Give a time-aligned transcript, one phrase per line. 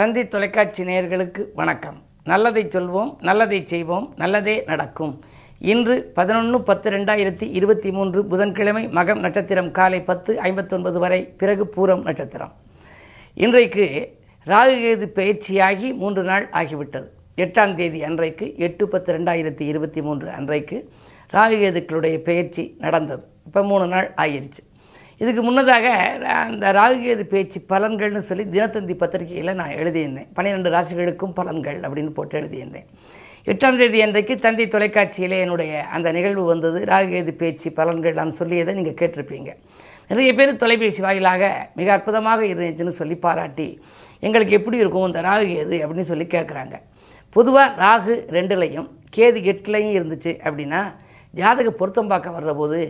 [0.00, 1.96] தந்தி தொலைக்காட்சி நேயர்களுக்கு வணக்கம்.
[2.24, 5.20] நல்லதை சொல்வோம் நல்லதை செய்வோம் நல்லதே நடக்கும்.
[5.72, 12.02] இன்று பதினொன்று பத்து ரெண்டாயிரத்தி இருபத்தி மூன்று புதன்கிழமை மகம் நட்சத்திரம் காலை பத்து ஐம்பத்தொன்பது வரை பிறகு பூரம்
[12.08, 12.52] நட்சத்திரம்.
[13.34, 13.86] இன்றைக்கு
[14.52, 17.08] ராகுகேது பயிற்சியாகி மூன்று நாள் ஆகிவிட்டது.
[17.36, 20.90] எட்டாம் தேதி அன்றைக்கு எட்டு பத்து ரெண்டாயிரத்தி இருபத்தி மூன்று அன்றைக்கு
[21.32, 23.24] ராகுகேதுக்களுடைய பயிற்சி நடந்தது.
[23.46, 24.62] இப்போ மூணு நாள் ஆகிருச்சு
[25.20, 25.86] இதுக்கு முன்னதாக
[26.44, 30.28] அந்த ராகுகேது பேச்சு பலன்கள்னு சொல்லி தினத்தந்தி பத்திரிகையில் நான் எழுதியிருந்தேன்.
[30.36, 32.86] பன்னிரெண்டு ராசிகளுக்கும் பலன்கள் அப்படின்னு போட்டு எழுதியிருந்தேன்.
[33.52, 36.80] எட்டாம் தேதி அன்றைக்கு தந்தி தொலைக்காட்சியில் என்னுடைய அந்த நிகழ்வு வந்தது.
[36.92, 39.50] ராகுகேது பேச்சு பலன்கள் நான் சொல்லியதை நீங்கள் கேட்டிருப்பீங்க.
[40.10, 43.68] நிறைய பேர் தொலைபேசி வாயிலாக மிக அற்புதமாக இருந்துச்சுன்னு சொல்லி பாராட்டி
[44.26, 46.76] எங்களுக்கு எப்படி இருக்கும் இந்த ராகுகேது அப்படின்னு சொல்லி கேட்குறாங்க.
[47.36, 50.82] பொதுவாக ராகு ரெண்டுலையும் கேது எட்டுலையும் இருந்துச்சு அப்படின்னா
[51.34, 52.80] ஜாதக பொருத்தம் பார்க்க வர்ற போது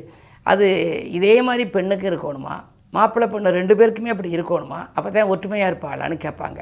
[0.42, 0.66] அது
[1.10, 2.54] இதே மாதிரி பெண்ணுக்கு இருக்கணுமா?
[2.90, 4.80] மாப்பிள்ளை பெண்ணு ரெண்டு பேருக்குமே அப்படி இருக்கணுமா?
[4.96, 6.60] அப்போ தான் ஒற்றுமையாக இருப்பாளான்னு கேட்பாங்க.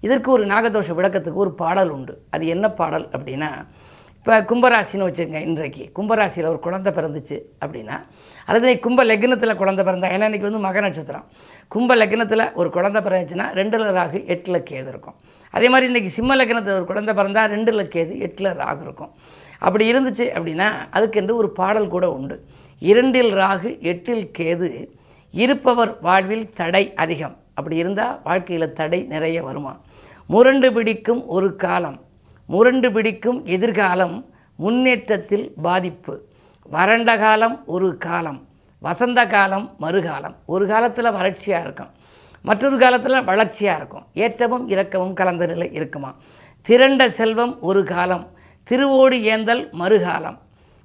[0.00, 2.14] இதற்கு ஒரு நாகதோஷ விளக்கத்துக்கு ஒரு பாடல் உண்டு.
[2.30, 3.50] அது என்ன பாடல் அப்படின்னா
[4.18, 5.84] இப்போ கும்பராசின்னு வச்சுங்க இன்றைக்கு.
[5.96, 7.96] கும்பராசியில் ஒரு குழந்தை பிறந்துச்சு அப்படின்னா
[8.46, 11.24] அல்லது நீ கும்ப லக்னத்தில் குழந்தை பிறந்தா ஏன்னா இன்றைக்கி வந்து மக நட்சத்திரம்.
[11.68, 15.16] கும்ப லக்னத்தில் ஒரு குழந்தை பிறந்துச்சுன்னா ரெண்டில் ராகு எட்டில் கேது இருக்கும்.
[15.50, 19.12] அதே மாதிரி இன்றைக்கி சிம்ம லக்னத்தில் ஒரு குழந்தை பிறந்தால் ரெண்டில் கேது எட்டில் ராகு இருக்கும்.
[19.62, 22.36] அப்படி இருந்துச்சு அப்படின்னா அதுக்கென்று ஒரு பாடல் கூட உண்டு.
[22.78, 24.86] இரண்டில் ராகு எட்டில் கேது.
[25.30, 27.36] இருப்பவர் வாழ்வில் தடை அதிகம்.
[27.54, 29.80] அப்படி இருந்தால் வாழ்க்கையில் தடை நிறைய வருமா?
[30.26, 32.00] முரண்டு பிடிக்கும் ஒரு காலம்.
[32.46, 34.16] முரண்டு பிடிக்கும் எதிர்காலம்
[34.56, 36.22] முன்னேற்றத்தில் பாதிப்பு.
[36.62, 38.40] வறண்ட காலம் ஒரு காலம்.
[38.80, 40.36] வசந்த காலம் மறுகாலம்.
[40.46, 41.90] ஒரு காலத்தில் வறட்சியாக இருக்கும்.
[42.42, 44.06] மற்றொரு காலத்தில் வளர்ச்சியாக இருக்கும்.
[44.14, 46.14] ஏற்றமும் இறக்கமும் கலந்த நிலை இருக்குமா?
[46.62, 48.26] திரண்ட செல்வம் ஒரு காலம்.
[48.70, 50.38] திருவோடு ஏந்தல் மறுகாலம்.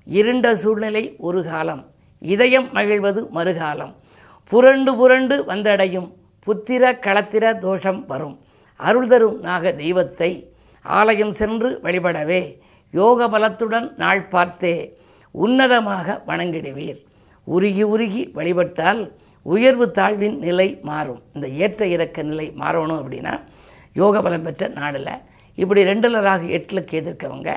[0.05, 1.85] இருண்ட சூழ்நிலை ஒரு காலம்.
[2.19, 3.95] இதயம் மகிழ்வது மறுகாலம்.
[4.43, 6.13] புரண்டு புரண்டு வந்தடையும்.
[6.45, 8.39] புத்திர களத்திர தோஷம் வரும்.
[8.75, 12.59] அருள் தரும் நாக தெய்வத்தை ஆலயம் சென்று வழிபடவே.
[12.91, 14.97] யோக பலத்துடன் நாள் பார்த்தே.
[15.45, 16.99] உன்னதமாக வணங்கிடுவீர்.
[17.43, 21.21] உருகி உருகி வழிபட்டால் உயர்வு தாழ்வின் நிலை மாறும்.
[21.33, 23.41] இந்த ஏற்ற இறக்க நிலை மாறணும் அப்படின்னா
[23.93, 25.07] யோக பலம் பெற்ற நாளில்
[25.61, 27.51] இப்படி ரெண்டில் ராகு எட்டில் கேது இருக்கவங்க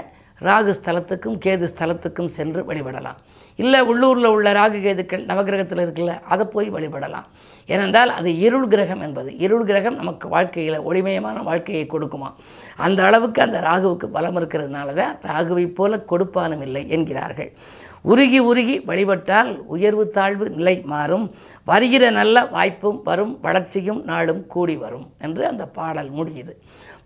[0.48, 3.18] ராகு ஸ்தலத்துக்கும் கேது ஸ்தலத்துக்கும் சென்று வழிபடலாம்.
[3.62, 7.26] இல்லை உள்ளூரில் உள்ள ராகு கேதுக்கள் நவகிரகத்தில் இருக்குல்ல அதை போய் வழிபடலாம்.
[7.72, 9.30] ஏனென்றால் அது இருள் கிரகம் என்பது.
[9.44, 12.30] இருள் கிரகம் நமக்கு வாழ்க்கையில் ஒளிமயமான வாழ்க்கையை கொடுக்குமா?
[12.86, 17.52] அந்த அளவுக்கு அந்த ராகுவுக்கு பலம் இருக்கிறதுனால தான் ராகுவை போல கொடுப்பானும் இல்லை என்கிறார்கள்.
[18.12, 21.26] உருகி உருகி வழிபட்டால் உயர்வு தாழ்வு நிலை மாறும்.
[21.70, 26.54] வருகிற நல்ல வாய்ப்பும் வரும் வளர்ச்சியும் நாளும் கூடி வரும் என்று அந்த பாடல் முடியுது.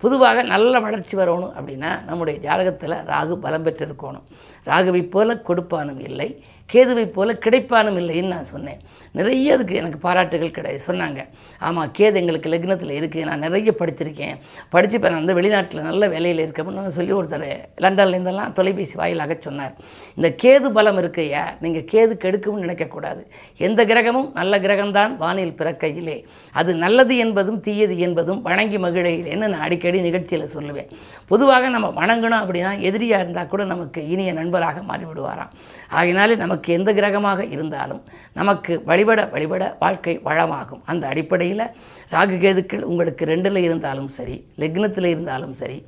[0.05, 4.27] பொதுவாக நல்ல வளர்ச்சி வரணும் அப்படின்னா நம்முடைய ஜாதகத்தில் ராகு பலம் பெற்றிருக்கணும்.
[4.71, 6.29] ராகுவை போல கொடுப்பானும் இல்லை.
[6.73, 8.81] கேதுவை போல கிடைப்பானும் இல்லைன்னு நான் சொன்னேன்.
[9.13, 10.81] நிறைய அதுக்கு எனக்கு பாராட்டுகள் கிடையாது.
[10.87, 11.21] சொன்னாங்க.
[11.59, 14.37] ஆமாம் கேது எங்களுக்கு லக்னத்தில் இருக்குது நான் நிறைய படிச்சிருக்கேன்.
[14.71, 17.45] படித்து இப்போ நான் வந்து வெளிநாட்டில் நல்ல வேலையில் இருக்கணும்னு சொல்லி ஒருத்தர்
[17.81, 19.75] லண்டன்லேருந்தெல்லாம் தொலைபேசி வாயிலாக சொன்னார்.
[20.15, 21.45] இந்த கேது பலம் இருக்கையா?
[21.61, 23.23] நீங்கள் கேது கெடுக்கும்னு நினைக்கக்கூடாது.
[23.57, 26.25] எந்த கிரகமும் நல்ல கிரகம்தான் வானில் பிறக்கையிலே.
[26.53, 30.91] அது நல்லது என்பதும் தீயது என்பதும் வணங்கி மகிழையிலேன்னு நான் அடிக்கடி நிகழ்ச்சியில் சொல்லுவேன்.
[31.27, 35.55] பொதுவாக நம்ம வணங்கணும் அப்படின்னா எதிரியாக இருந்தால் கூட நமக்கு இனிய நண்பராக மாறிவிடுவாராம்.
[35.93, 38.01] ஆகினாலே நமக்கு நமக்கு எந்த கிரகமாக இருந்தாலும்
[38.33, 40.83] நமக்கு வழிபட வழிபட வாழ்க்கை வளமாகும்.
[40.87, 41.65] அந்த அடிப்படையில்
[42.13, 45.79] ராகு கேதுக்கள் உங்களுக்கு ரெண்டில் இருந்தாலும் சரி லக்னத்தில் இருந்தாலும் சரி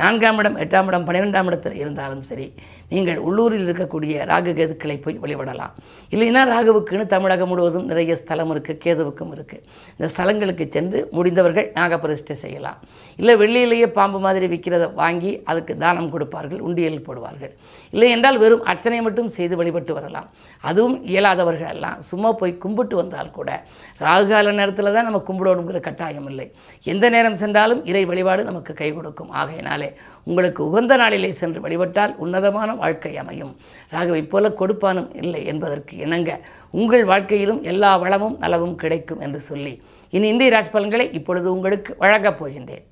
[0.00, 2.46] நான்காம் இடம் எட்டாம் இடம் பன்னிரெண்டாம் இடத்தில் இருந்தாலும் சரி
[2.94, 5.72] நீங்கள் உள்ளூரில் இருக்கக்கூடிய ராகு கேதுக்களை போய் வழிபடலாம்.
[6.14, 9.62] இல்லைன்னா ராகுவுக்குன்னு தமிழகம் முழுவதும் நிறைய ஸ்தலம் இருக்குது கேதுவுக்கும் இருக்குது
[9.96, 12.78] இந்த ஸ்தலங்களுக்கு சென்று முடிந்தவர்கள் நாகப்பிரதிஷ்டை செய்யலாம்.
[13.20, 17.52] இல்லை வெள்ளியிலேயே பாம்பு மாதிரி விற்கிறத வாங்கி அதுக்கு தானம் கொடுப்பார்கள் உண்டியல் போடுவார்கள்.
[17.94, 20.28] இல்லை என்றால் வெறும் அர்ச்சனை மட்டும் செய்து வழிபட்டு வரலாம்.
[20.70, 23.50] அதுவும் இயலாதவர்கள் எல்லாம் சும்மா போய் கும்பிட்டு வந்தால் கூட
[24.04, 26.46] ராகுகால நேரத்தில் தான் நம்ம கும்பிடணுங்கிற கட்டாயம் இல்லை.
[26.92, 29.32] எந்த நேரம் சென்றாலும் இறை வழிபாடு நமக்கு கை கொடுக்கும்.
[29.40, 29.90] ஆகையினாலே
[30.30, 33.56] உங்களுக்கு உகந்த நாளிலே சென்று வழிபட்டால் உன்னதமான வாழ்க்கை அமையும்.
[33.92, 36.40] ராகவை போல கொடுப்பானும் இல்லை என்பதற்கு இணங்க
[36.70, 42.44] உங்கள் வாழ்க்கையிலும் எல்லா வளமும் நலவும் கிடைக்கும் என்று சொல்லி இனி இந்திய ராசி பலன்களை இப்பொழுது உங்களுக்கு வழங்கப்
[42.44, 42.84] போகின்றேன்.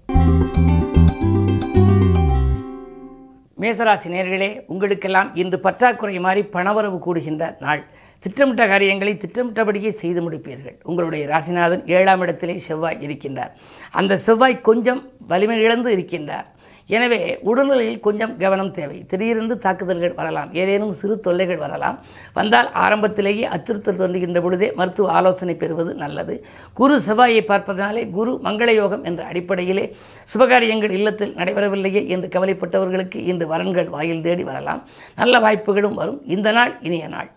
[3.61, 7.85] மேசராசி நேர்களே உங்களுக்கெல்லாம் இன்று பற்றாக்குறை மாறி பணவரவு கூடுகின்ற நாள்.
[8.19, 10.75] திட்டமிட்ட காரியங்களை திட்டமிட்டபடியே செய்து முடிப்பீர்கள்.
[10.83, 13.51] உங்களுடைய ராசிநாதன் ஏழாம் இடத்திலே செவ்வாய் இருக்கின்றார்.
[13.93, 16.45] அந்த செவ்வாய் கொஞ்சம் வலிமை இழந்து இருக்கின்றார்.
[16.87, 19.05] எனவே உடல்நிலையில் கொஞ்சம் கவனம் தேவை.
[19.11, 20.51] திடீரென்று தாக்குதல்கள் வரலாம்.
[20.53, 21.99] ஏதேனும் சிறு தொல்லைகள் வரலாம்.
[22.33, 26.47] வந்தால் ஆரம்பத்திலேயே அச்சுறுத்தல் தோன்றுகின்ற பொழுதே மருத்துவ ஆலோசனை பெறுவது நல்லது.
[26.73, 29.97] குரு செவ்வாயை பார்ப்பதனாலே குரு மங்கள யோகம் என்ற அடிப்படையிலே
[30.35, 34.83] சுபகாரியங்கள் இல்லத்தில் நடைபெறவில்லையே என்று கவலைப்பட்டவர்களுக்கு இன்று வரன்கள் வாயில் தேடி வரலாம்.
[35.17, 36.23] நல்ல வாய்ப்புகளும் வரும்.
[36.27, 37.31] இந்த நாள் இனிய நாள்.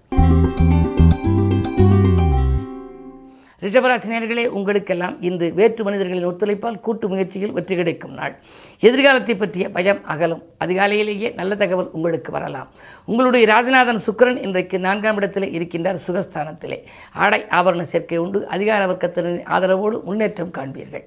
[3.67, 8.35] ரிஷபராசினியர்களே உங்களுக்கெல்லாம் இன்று வேற்று மனிதர்களின் ஒத்துழைப்பால் கூட்டு முயற்சியில் வெற்றி கிடைக்கும் நாள்.
[8.79, 10.43] எதிர்காலத்தை பற்றிய பயம் அகலும்.
[10.65, 12.69] அதிகாலையிலேயே நல்ல தகவல் உங்களுக்கு வரலாம்.
[13.05, 16.79] உங்களுடைய ராஜநாதன் சுக்கிரன் இன்றைக்கு நான்காம் இடத்திலே இருக்கின்றார் சுகஸ்தானத்திலே.
[17.13, 18.47] ஆடை ஆபரண சேர்க்கை உண்டு.
[18.47, 21.05] அதிகார வர்க்கத்தினரின் ஆதரவோடு முன்னேற்றம் காண்பீர்கள்.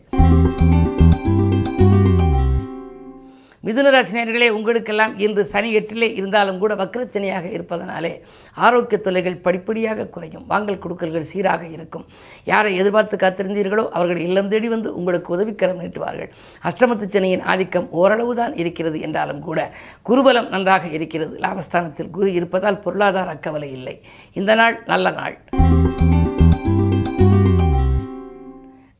[3.66, 8.12] மிதுனராசினியர்களே உங்களுக்கெல்லாம் இன்று சனி எட்டிலே இருந்தாலும் கூட வக்கரச்சனியாக இருப்பதனாலே
[8.56, 10.46] ஆரோக்கிய தொல்லைகள் படிப்படியாக குறையும்.
[10.52, 12.06] வாங்கல் கொடுக்கல்கள் சீராக இருக்கும்.
[12.52, 16.32] யாரை எதிர்பார்த்து காத்திருந்தீர்களோ அவர்கள் இல்லம் தேடி வந்து உங்களுக்கு உதவிக்கரம் நீட்டுவார்கள்.
[16.70, 19.70] அஷ்டமத்து சனியின் ஆதிக்கம் ஓரளவு தான் இருக்கிறது என்றாலும் கூட
[20.10, 21.36] குருபலம் நன்றாக இருக்கிறது.
[21.46, 23.98] லாபஸ்தானத்தில் குரு இருப்பதால் பொருளாதார கவலை இல்லை.
[24.32, 25.36] இந்த நாள் நல்ல நாள்.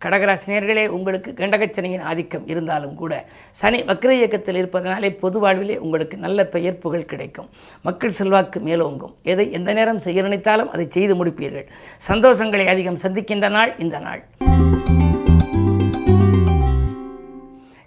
[0.05, 6.79] கடகராசினியர்களே உங்களுக்கு கண்டகச்சனையின் ஆதிக்கம் இருந்தாலும் கூட சனி வக்ர இயக்கத்தில் இருப்பதனாலே பொது வாழ்விலே உங்களுக்கு நல்ல பெயர்
[6.79, 7.49] புகழ் கிடைக்கும்.
[7.83, 9.15] மக்கள் செல்வாக்கு மேலோங்கும்.
[9.23, 11.67] எதை எந்த நேரம் செய்ய நினைத்தாலும் அதை செய்து முடிப்பீர்கள்.
[12.09, 14.25] சந்தோஷங்களை அதிகம் சந்திக்கின்ற நாள் இந்த நாள்.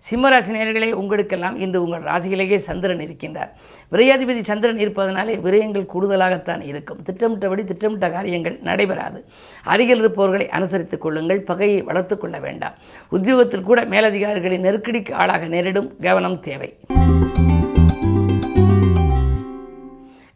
[0.08, 3.52] சிம்மராசினியர்களே உங்களுக்கெல்லாம் இன்று உங்கள் ராசியிலேயே சந்திரன் இருக்கின்றார்.
[3.92, 7.02] விரையாதிபதி சந்திரன் இருப்பதனாலே விரயங்கள் கூடுதலாகத்தான் இருக்கும்.
[7.02, 9.22] திட்டமிட்டபடி திட்டமிட்ட காரியங்கள் நடைபெறாது.
[9.64, 12.76] அருகில் இருப்பவர்களை அனுசரித்துக் கொள்ளுங்கள் பகையை வளர்த்து கொள்ள வேண்டாம்.
[13.10, 16.72] உத்தியோகத்தில் கூட மேலதிகாரிகளின் நெருக்கடிக்கு ஆளாக நேரிடும் கவனம் தேவை.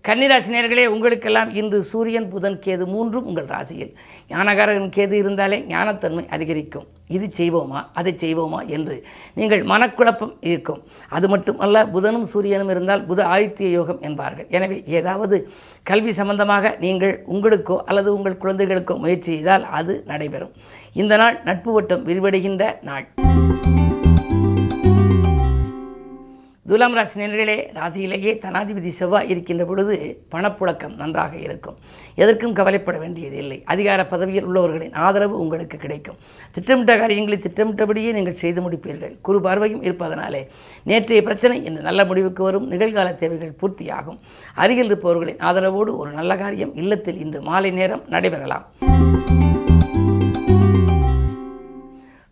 [0.08, 3.90] கன்னிராசினியர்களே உங்களுக்கெல்லாம் இன்று சூரியன் புதன் கேது மூன்றும் உங்கள் ராசியில்.
[4.34, 6.86] ஞானகாரகன் கேது இருந்தாலே ஞானத்தன்மை அதிகரிக்கும்.
[7.16, 7.80] இது செய்வோமா?
[8.00, 8.60] அதை செய்வோமா?
[8.76, 8.96] என்று
[9.40, 10.82] நீங்கள் மனக்குழப்பம் இருக்கும்.
[11.18, 14.48] அது மட்டுமல்ல புதனும் சூரியனும் இருந்தால் புத ஆதித்ய யோகம் என்பார்கள்.
[14.58, 15.38] எனவே ஏதாவது
[15.92, 20.56] கல்வி சம்பந்தமாக நீங்கள் உங்களுக்கோ அல்லது உங்கள் குழந்தைகளுக்கோ முயற்சி செய்தால் அது நடைபெறும்.
[21.04, 23.08] இந்த நாள் நட்பு வட்டம் விரிவடைகின்ற நாள்.
[26.70, 31.78] துலாம் ராசி நேர்களே ராசியிலேயே தனாதிபதி செவ்வாய் இருக்கின்ற பொழுது பணப்புழக்கம் நன்றாக இருக்கும்.
[32.16, 33.62] எதற்கும் கவலைப்பட வேண்டியது இல்லை.
[33.66, 36.18] அதிகார பதவியில் உள்ளவர்களின் ஆதரவு உங்களுக்கு கிடைக்கும்.
[36.52, 39.14] திட்டமிட்ட காரியங்களை திட்டமிட்டபடியே நீங்கள் செய்து முடிப்பீர்கள்.
[39.22, 40.48] குறு பார்வையும் இருப்பதனாலே
[40.84, 42.72] நேற்றைய பிரச்சனை இன்று நல்ல முடிவுக்கு வரும்.
[42.72, 44.20] நிகழ்கால தேவைகள் பூர்த்தியாகும்.
[44.56, 48.87] அருகில் இருப்பவர்களின் ஆதரவோடு ஒரு நல்ல காரியம் இல்லத்தில் இன்று மாலை நேரம் நடைபெறலாம்.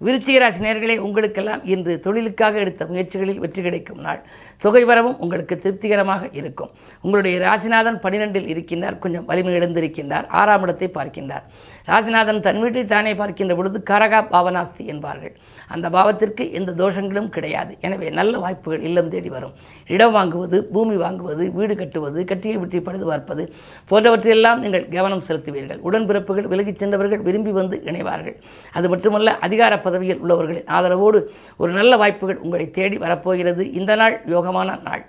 [0.06, 4.20] விருச்சிகராசி நேர்களே உங்களுக்கெல்லாம் இன்று தொழிலுக்காக எடுத்த முயற்சிகளில் வெற்றி கிடைக்கும் நாள்.
[4.64, 6.72] தொகை வரவும் உங்களுக்கு திருப்திகரமாக இருக்கும்.
[7.06, 8.98] உங்களுடைய ராசிநாதன் பனிரெண்டில் இருக்கின்றார்.
[9.04, 11.46] கொஞ்சம் வலிமை இழந்திருக்கின்றார் ஆறாம் இடத்தை பார்க்கின்றார்.
[11.92, 15.34] ராசிநாதன் தன் வீட்டை தானே பார்க்கின்ற பொழுது கரகா பாவனாஸ்தி என்பார்கள்.
[15.76, 17.74] அந்த பாவத்திற்கு எந்த தோஷங்களும் கிடையாது.
[17.88, 19.56] எனவே நல்ல வாய்ப்புகள் இல்லம் தேடி வரும்.
[19.96, 23.46] இடம் வாங்குவது பூமி வாங்குவது வீடு கட்டுவது கட்டியை விட்டு படுது பார்ப்பது
[23.92, 25.82] போன்றவற்றையெல்லாம் நீங்கள் கவனம் செலுத்துவீர்கள்.
[25.90, 28.38] உடன்பிறப்புகள் விலகிச் சென்றவர்கள் விரும்பி வந்து இணைவார்கள்.
[28.78, 31.20] அது மட்டுமல்ல அதிகார பதவியில் உள்ளவர்களின் ஆதரவோடு
[31.58, 33.64] ஒரு நல்ல வாய்ப்புகள் உங்களை தேடி வரப்போகிறது.
[33.82, 35.04] இந்த நாள் யோகமான நாள்.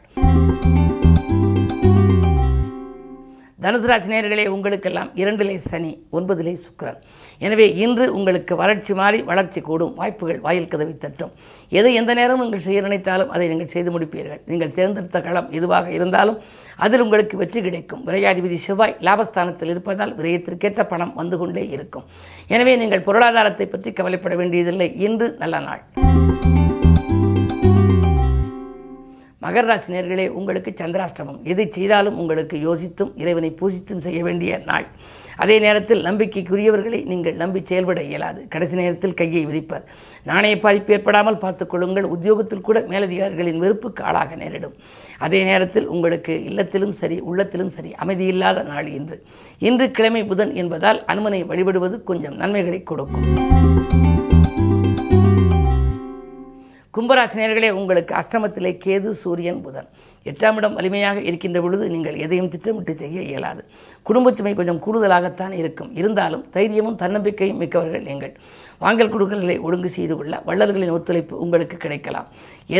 [3.66, 6.98] தனுசு ராசி நேயர்களே உங்களுக்கெல்லாம் இரண்டிலே சனி ஒன்பதிலே சுக்கரன்.
[7.46, 11.32] எனவே இன்று உங்களுக்கு வறட்சி மாறி வளர்ச்சி கூடும் வாய்ப்புகள் வாயில் கதவை தட்டும்.
[11.78, 14.40] எதை எந்த நேரம் நீங்கள் செய்ய நினைத்தாலும் அதை நீங்கள் செய்து முடிப்பீர்கள்.
[14.52, 16.38] நீங்கள் தேர்ந்தெடுத்த களம் எதுவாக இருந்தாலும்
[16.86, 18.06] அதில் உங்களுக்கு வெற்றி கிடைக்கும்.
[18.08, 22.08] விரையாதிபதி செவ்வாய் லாபஸ்தானத்தில் இருப்பதால் விரயத்திற்கேற்ற பணம் வந்து கொண்டே இருக்கும்.
[22.56, 24.90] எனவே நீங்கள் பொருளாதாரத்தை பற்றி கவலைப்பட வேண்டியதில்லை.
[25.08, 25.82] இன்று நல்ல நாள்.
[29.46, 31.36] மகர ராசி நேர்களே உங்களுக்கு சந்திராஷ்டமம்.
[31.52, 34.86] எது செய்தாலும் உங்களுக்கு யோசித்தும் இறைவனை பூசித்தும் செய்ய வேண்டிய நாள்.
[35.42, 38.40] அதே நேரத்தில் நம்பிக்கைக்குரியவர்களை நீங்கள் நம்பி செயல்பட இயலாது.
[38.52, 39.84] கடைசி நேரத்தில் கையை விரிப்பர்.
[40.30, 44.74] நாணய பாதிப்பு ஏற்படாமல் பார்த்துக்கொள்ளுங்கள் உத்தியோகத்தில் கூட மேலதிகாரிகளின் வெறுப்புக்கு ஆளாக நேரிடும்.
[45.26, 49.18] அதே நேரத்தில் உங்களுக்கு இல்லத்திலும் சரி உள்ளத்திலும் சரி அமைதியில்லாத நாள் இன்று.
[49.68, 53.26] இன்று கிழமை புதன் என்பதால் அனுமனை வழிபடுவது கொஞ்சம் நன்மைகளை கொடுக்கும்.
[56.96, 59.88] கும்பராசினியர்களே உங்களுக்கு அஷ்டமத்திலே கேது சூரியன் புதன்.
[60.30, 63.62] எட்டாம் இடம் வலிமையாக இருக்கின்ற பொழுது நீங்கள் எதையும் திட்டமிட்டு செய்ய இயலாது.
[64.08, 65.90] குடும்பத்துமை கொஞ்சம் கூடுதலாகத்தான் இருக்கும்.
[66.00, 68.32] இருந்தாலும் தைரியமும் தன்னம்பிக்கையும் மிக்கவர்கள் நீங்கள்.
[68.84, 72.30] வாங்கல் கொடுக்கல்களை ஒழுங்கு செய்து கொள்ள வள்ளல்களின் ஒத்துழைப்பு உங்களுக்கு கிடைக்கலாம்.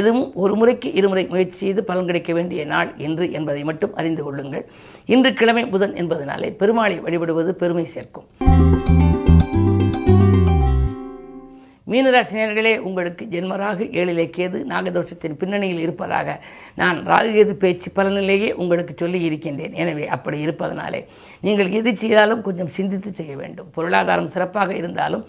[0.00, 4.66] எதுவும் ஒரு முறைக்கு இருமுறை முயற்சி செய்து பலன் கிடைக்க வேண்டிய நாள் என்று என்பதை மட்டும் அறிந்து கொள்ளுங்கள்.
[5.14, 8.28] இன்று கிழமை புதன் என்பதனாலே பெருமாளை வழிபடுவது பெருமை சேர்க்கும்.
[11.90, 16.28] மீனராசினியர்களே உங்களுக்கு ஜென்மராகு ஏழிலே கேது நாகதோஷத்தின் பின்னணியில் இருப்பதாக
[16.81, 19.76] நான் ராகுகேது பேச்சு பலனிலேயே உங்களுக்கு சொல்லி இருக்கின்றேன்.
[19.83, 21.00] எனவே அப்படி இருப்பதனாலே
[21.47, 23.69] நீங்கள் எது செய்தாலும் கொஞ்சம் சிந்தித்து செய்ய வேண்டும்.
[23.76, 25.25] பொருளாதாரம் சிறப்பாக இருந்தாலும்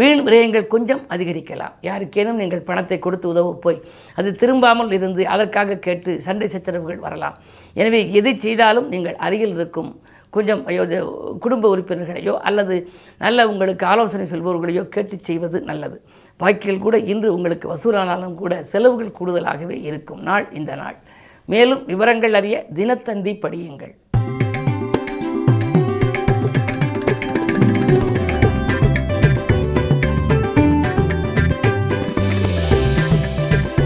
[0.00, 1.76] வீண் விரயங்கள் கொஞ்சம் அதிகரிக்கலாம்.
[1.88, 3.80] யாருக்கேனும் நீங்கள் பணத்தை கொடுத்து உதவ போய்
[4.20, 7.36] அது திரும்பாமல் இருந்து அதற்காக கேட்டு சண்டை சச்சரவுகள் வரலாம்.
[7.80, 9.92] எனவே எது செய்தாலும் நீங்கள் அருகில் இருக்கும்
[10.36, 10.62] கொஞ்சம்
[11.44, 12.76] குடும்ப உறுப்பினர்களையோ அல்லது
[13.24, 15.96] நல்ல உங்களுக்கு ஆலோசனை சொல்பவர்களையோ கேட்டு செய்வது நல்லது.
[16.40, 20.98] பாக்கிகள் கூட இன்று உங்களுக்கு வசூலானாலும் கூட செலவுகள் கூடுதலாகவே இருக்கும் நாள் இந்த நாள்.
[21.52, 23.94] மேலும் விவரங்கள் அறிய தினத்தந்தி படியுங்கள்.